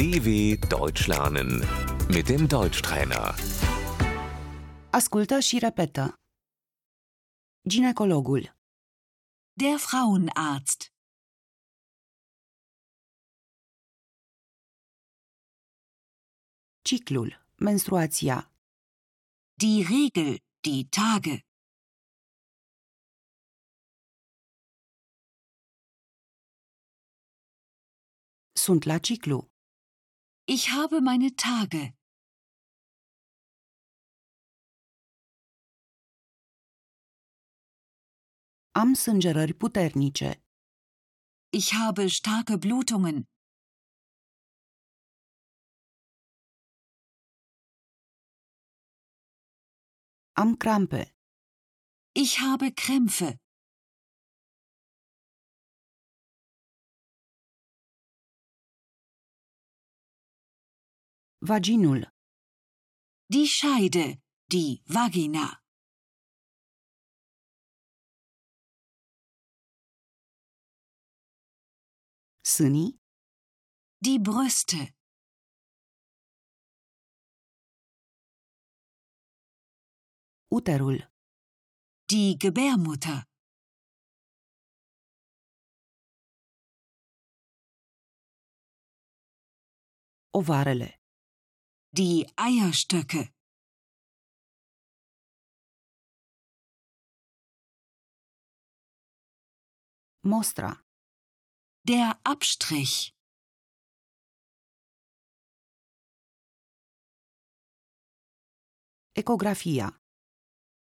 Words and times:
DW 0.00 0.56
Deutsch 0.76 1.06
lernen 1.08 1.50
mit 2.14 2.26
dem 2.28 2.46
Deutschtrainer. 2.48 3.34
Ascultă 4.92 5.38
și 5.40 5.58
repetă. 5.58 6.14
Ginecologul, 7.68 8.42
Der 9.52 9.78
Frauenarzt. 9.78 10.80
ciclul, 16.88 17.30
menstruația, 17.56 18.52
Die 19.62 19.82
Regel. 19.92 20.38
Die 20.60 20.84
Tage. 20.96 21.36
sunt 28.52 28.82
la 28.84 28.98
ciclu, 28.98 29.50
Ich 30.56 30.70
habe 30.70 31.00
meine 31.00 31.30
Tage. 31.36 31.94
am 38.72 38.94
sângerări 38.94 39.52
puternice, 39.52 40.30
Ich 41.58 41.68
habe 41.72 42.06
starke 42.06 42.56
Blutungen. 42.56 43.28
am 50.32 50.56
crampe, 50.56 51.02
Ich 52.22 52.32
habe 52.38 52.72
Krämpfe. 52.72 53.49
Vaginul, 61.40 62.06
Die 63.32 63.46
Scheide. 63.46 64.20
Die 64.52 64.82
Vagina. 64.86 65.60
sânii, 72.42 72.98
Die 74.02 74.18
Brüste. 74.18 74.92
uterul, 80.50 80.98
Die 82.10 82.36
Gebärmutter. 82.38 83.30
ovarele, 90.32 90.99
Die 91.92 92.26
Eierstöcke. 92.36 93.32
mostra, 100.22 100.80
Der 101.82 102.20
Abstrich. 102.24 103.12
ecografia, 109.14 109.98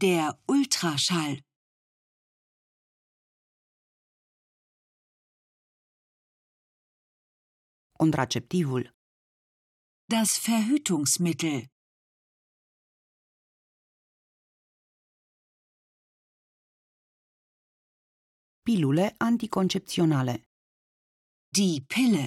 Der 0.00 0.38
Ultraschall. 0.46 1.42
contraceptivul, 7.98 8.92
Das 10.06 10.36
Verhütungsmittel. 10.36 11.68
pilule 18.62 19.14
anticoncepționale, 19.18 20.34
Die 21.56 21.80
Pille. 21.92 22.26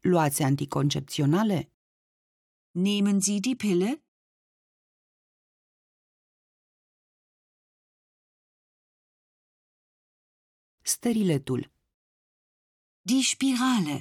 luați 0.00 0.42
anticoncepționale, 0.42 1.58
Nehmen 2.70 3.20
Sie 3.20 3.40
die 3.40 3.56
Pille? 3.56 3.90
steriletul, 10.82 11.77
Die 13.08 13.22
Spirale. 13.22 13.96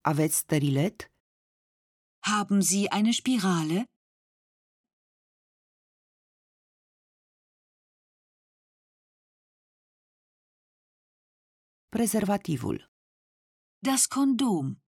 aveți 0.00 0.36
sterilet, 0.38 1.12
Haben 2.30 2.60
Sie 2.60 2.88
eine 2.90 3.12
Spirale? 3.12 3.78
prezervativul, 11.88 12.78
Das 13.88 14.02
Kondom. 14.08 14.87